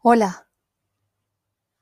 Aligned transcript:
Hola, 0.00 0.46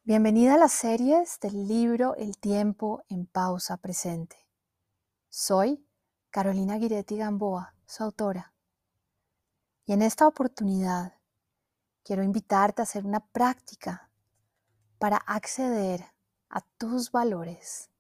bienvenida 0.04 0.54
a 0.54 0.56
las 0.56 0.72
series 0.72 1.38
del 1.38 1.68
libro 1.68 2.14
El 2.16 2.38
tiempo 2.38 3.04
en 3.10 3.26
pausa 3.26 3.76
presente. 3.76 4.38
Soy 5.28 5.86
Carolina 6.30 6.78
Guiretti 6.78 7.18
Gamboa, 7.18 7.74
su 7.84 8.04
autora. 8.04 8.54
Y 9.84 9.92
en 9.92 10.00
esta 10.00 10.26
oportunidad 10.26 11.12
quiero 12.04 12.22
invitarte 12.22 12.80
a 12.80 12.84
hacer 12.84 13.04
una 13.04 13.20
práctica 13.20 14.08
para 14.98 15.18
acceder 15.18 16.06
a 16.48 16.62
tus 16.78 17.12
valores. 17.12 17.90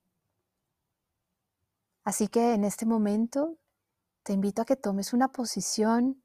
Así 2.04 2.28
que 2.28 2.54
en 2.54 2.64
este 2.64 2.86
momento 2.86 3.58
te 4.22 4.32
invito 4.32 4.62
a 4.62 4.64
que 4.64 4.76
tomes 4.76 5.12
una 5.12 5.28
posición 5.28 6.22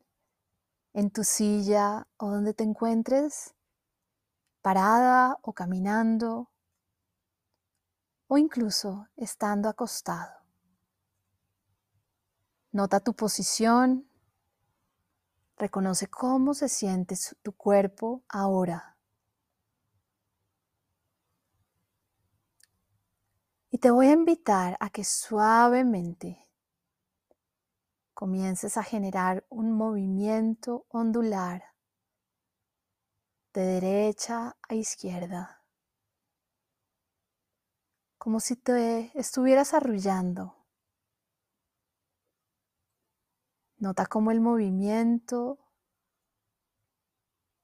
en 0.93 1.11
tu 1.11 1.25
silla 1.25 2.07
o 2.15 2.31
donde 2.31 2.53
te 2.53 2.63
encuentres 2.63 3.53
parada 4.61 5.38
o 5.41 5.53
caminando 5.53 6.49
o 8.27 8.38
incluso 8.38 9.07
estando 9.17 9.67
acostado. 9.67 10.31
Nota 12.71 13.02
tu 13.02 13.13
posición, 13.13 14.07
reconoce 15.57 16.07
cómo 16.07 16.53
se 16.53 16.69
siente 16.69 17.16
tu 17.41 17.52
cuerpo 17.52 18.23
ahora. 18.29 18.95
Y 23.69 23.77
te 23.77 23.91
voy 23.91 24.07
a 24.07 24.13
invitar 24.13 24.77
a 24.80 24.89
que 24.89 25.03
suavemente 25.03 26.47
comiences 28.13 28.77
a 28.77 28.83
generar 28.83 29.45
un 29.49 29.71
movimiento 29.71 30.85
ondular 30.89 31.70
de 33.53 33.61
derecha 33.61 34.55
a 34.67 34.75
izquierda, 34.75 35.65
como 38.17 38.39
si 38.39 38.55
te 38.55 39.11
estuvieras 39.19 39.73
arrullando. 39.73 40.55
Nota 43.77 44.05
cómo 44.05 44.31
el 44.31 44.39
movimiento 44.39 45.59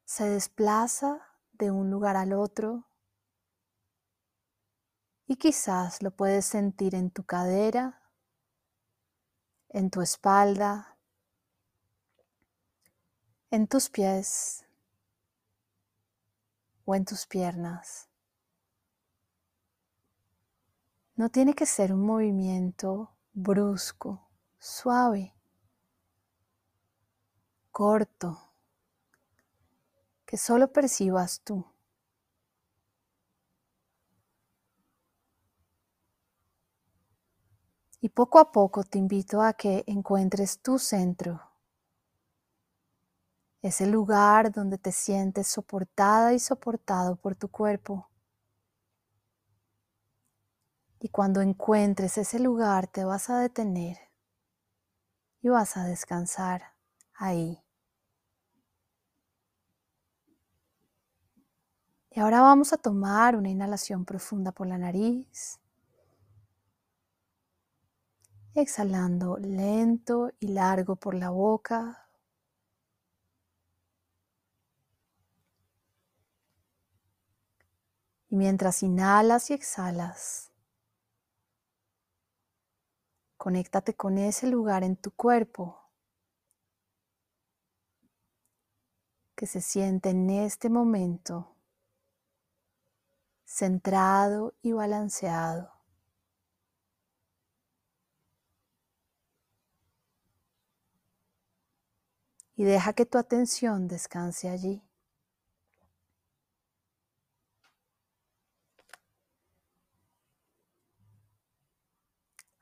se 0.04 0.28
desplaza 0.28 1.22
de 1.54 1.72
un 1.72 1.90
lugar 1.90 2.18
al 2.18 2.34
otro. 2.34 2.88
Y 5.28 5.36
quizás 5.36 6.02
lo 6.02 6.12
puedes 6.12 6.46
sentir 6.46 6.96
en 6.96 7.12
tu 7.12 7.24
cadera, 7.24 8.02
en 9.70 9.90
tu 9.90 10.02
espalda, 10.02 10.98
en 13.52 13.68
tus 13.68 13.90
pies 13.90 14.67
o 16.88 16.96
en 16.96 17.04
tus 17.04 17.28
piernas. 17.28 18.08
No 21.18 21.30
tiene 21.30 21.54
que 21.54 21.66
ser 21.66 21.94
un 21.94 22.06
movimiento 22.06 23.12
brusco, 23.34 24.30
suave, 24.58 25.36
corto, 27.72 28.40
que 30.26 30.38
solo 30.38 30.72
percibas 30.72 31.42
tú. 31.42 31.66
Y 38.00 38.10
poco 38.10 38.40
a 38.40 38.54
poco 38.54 38.86
te 38.86 38.98
invito 38.98 39.42
a 39.42 39.54
que 39.54 39.84
encuentres 39.88 40.62
tu 40.62 40.80
centro 40.80 41.47
ese 43.62 43.88
lugar 43.88 44.52
donde 44.52 44.78
te 44.78 44.92
sientes 44.92 45.48
soportada 45.48 46.34
y 46.34 46.40
soportado 46.40 47.16
por 47.16 47.36
tu 47.36 47.50
cuerpo. 47.50 48.10
Y 51.00 51.10
cuando 51.10 51.42
encuentres 51.42 52.18
ese 52.18 52.40
lugar 52.40 52.88
te 52.88 53.04
vas 53.04 53.30
a 53.30 53.40
detener 53.40 53.98
y 55.42 55.50
vas 55.50 55.78
a 55.78 55.86
descansar 55.86 56.74
ahí. 57.14 57.64
Y 62.12 62.20
ahora 62.20 62.42
vamos 62.42 62.74
a 62.74 62.78
tomar 62.78 63.36
una 63.36 63.50
inhalación 63.50 64.04
profunda 64.04 64.52
por 64.52 64.66
la 64.66 64.80
nariz. 64.80 65.60
Exhalando 68.56 69.38
lento 69.38 70.32
y 70.40 70.48
largo 70.48 70.96
por 70.96 71.14
la 71.14 71.30
boca. 71.30 72.07
Y 78.30 78.36
mientras 78.36 78.84
inhalas 78.84 79.50
y 79.50 79.54
exhalas, 79.54 80.52
conéctate 83.38 83.96
con 83.96 84.18
ese 84.18 84.48
lugar 84.48 84.84
en 84.84 84.98
tu 84.98 85.12
cuerpo 85.12 85.88
que 89.36 89.46
se 89.46 89.62
siente 89.62 90.10
en 90.10 90.30
este 90.30 90.70
momento 90.70 91.56
centrado 93.46 94.56
y 94.62 94.74
balanceado. 94.74 95.72
Y 102.56 102.64
deja 102.64 102.94
que 102.94 103.06
tu 103.06 103.20
atención 103.20 103.88
descanse 103.88 104.50
allí. 104.50 104.87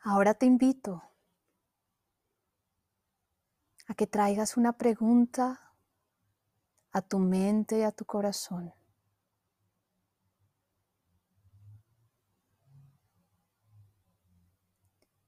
Ahora 0.07 0.35
te 0.35 0.45
invito 0.45 1.01
a 3.87 3.95
que 3.95 4.05
traigas 4.05 4.55
una 4.55 4.73
pregunta 4.73 5.73
a 6.91 7.01
tu 7.01 7.17
mente 7.17 7.79
y 7.79 7.81
a 7.81 7.91
tu 7.91 8.05
corazón. 8.05 8.71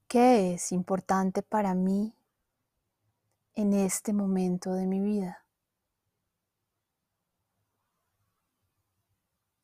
¿Qué 0.06 0.54
es 0.54 0.70
importante 0.70 1.42
para 1.42 1.74
mí 1.74 2.14
en 3.56 3.72
este 3.72 4.12
momento 4.12 4.74
de 4.74 4.86
mi 4.86 5.00
vida? 5.00 5.44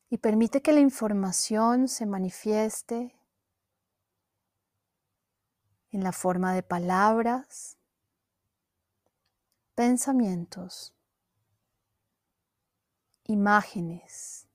Y 0.09 0.17
permite 0.17 0.61
que 0.61 0.73
la 0.73 0.81
información 0.81 1.87
se 1.87 2.05
manifieste 2.05 3.15
en 5.95 6.03
la 6.03 6.11
forma 6.11 6.53
de 6.53 6.61
palabras, 6.61 7.77
pensamientos, 9.75 10.93
imágenes 13.23 14.45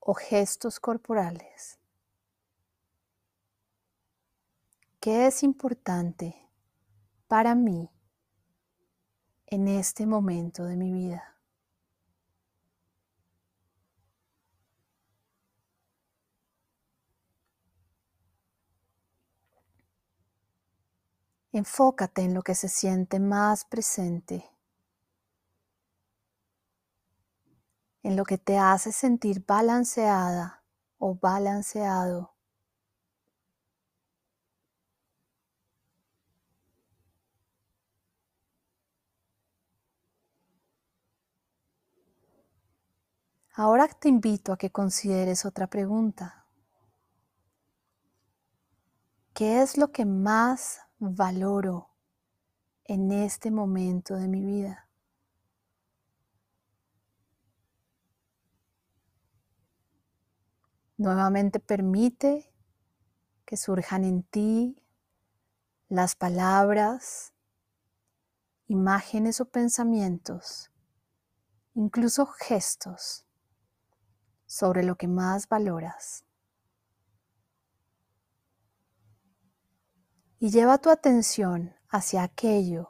o 0.00 0.12
gestos 0.12 0.78
corporales. 0.78 1.78
¿Qué 5.00 5.28
es 5.28 5.42
importante 5.42 6.36
para 7.26 7.54
mí 7.54 7.88
en 9.46 9.66
este 9.66 10.04
momento 10.04 10.66
de 10.66 10.76
mi 10.76 10.92
vida? 10.92 11.37
Enfócate 21.52 22.22
en 22.22 22.34
lo 22.34 22.42
que 22.42 22.54
se 22.54 22.68
siente 22.68 23.20
más 23.20 23.64
presente, 23.64 24.50
en 28.02 28.16
lo 28.16 28.24
que 28.24 28.36
te 28.36 28.58
hace 28.58 28.92
sentir 28.92 29.44
balanceada 29.46 30.62
o 30.98 31.14
balanceado. 31.14 32.34
Ahora 43.54 43.88
te 43.88 44.08
invito 44.08 44.52
a 44.52 44.56
que 44.56 44.70
consideres 44.70 45.44
otra 45.44 45.66
pregunta. 45.66 46.46
¿Qué 49.34 49.62
es 49.62 49.76
lo 49.76 49.90
que 49.90 50.04
más 50.04 50.87
valoro 50.98 51.90
en 52.84 53.12
este 53.12 53.50
momento 53.50 54.16
de 54.16 54.28
mi 54.28 54.44
vida. 54.44 54.88
Nuevamente 60.96 61.60
permite 61.60 62.52
que 63.44 63.56
surjan 63.56 64.04
en 64.04 64.24
ti 64.24 64.82
las 65.88 66.16
palabras 66.16 67.32
imágenes 68.66 69.40
o 69.40 69.46
pensamientos, 69.46 70.70
incluso 71.74 72.26
gestos 72.26 73.24
sobre 74.46 74.82
lo 74.82 74.96
que 74.96 75.08
más 75.08 75.48
valoras. 75.48 76.24
Y 80.40 80.50
lleva 80.50 80.78
tu 80.78 80.90
atención 80.90 81.74
hacia 81.88 82.22
aquello 82.22 82.88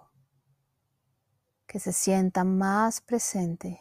que 1.66 1.78
se 1.78 1.92
sienta 1.92 2.44
más 2.44 3.00
presente 3.00 3.80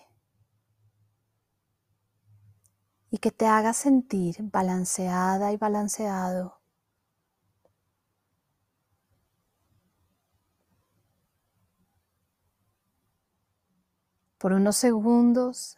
y 3.09 3.17
que 3.17 3.31
te 3.31 3.45
haga 3.45 3.73
sentir 3.73 4.37
balanceada 4.41 5.51
y 5.51 5.57
balanceado. 5.57 6.61
Por 14.37 14.53
unos 14.53 14.77
segundos 14.77 15.77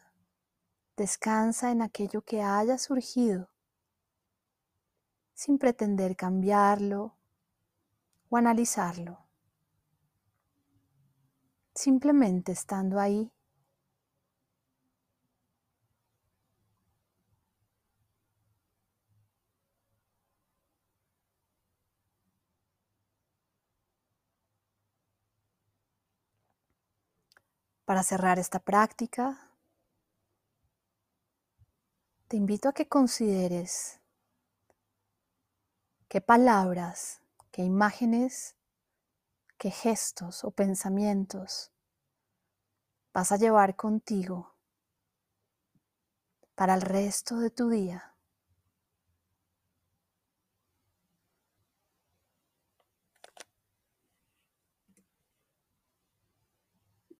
descansa 0.98 1.72
en 1.72 1.82
aquello 1.82 2.22
que 2.24 2.42
haya 2.42 2.78
surgido 2.78 3.50
sin 5.34 5.58
pretender 5.58 6.18
cambiarlo 6.18 7.19
o 8.30 8.38
analizarlo. 8.38 9.18
Simplemente 11.74 12.52
estando 12.52 13.00
ahí 13.00 13.32
Para 27.90 28.04
cerrar 28.04 28.38
esta 28.38 28.60
práctica, 28.60 29.50
te 32.28 32.38
invito 32.38 32.70
a 32.70 32.74
que 32.74 32.88
consideres 32.88 34.00
qué 36.08 36.22
palabras, 36.22 37.22
qué 37.52 37.64
imágenes, 37.64 38.56
qué 39.58 39.72
gestos 39.72 40.44
o 40.44 40.52
pensamientos 40.52 41.72
vas 43.14 43.32
a 43.32 43.38
llevar 43.38 43.76
contigo 43.76 44.56
para 46.56 46.74
el 46.74 46.82
resto 46.82 47.40
de 47.40 47.50
tu 47.50 47.70
día. 47.70 48.16